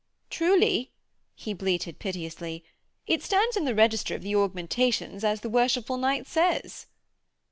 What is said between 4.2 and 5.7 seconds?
the Augmentations as the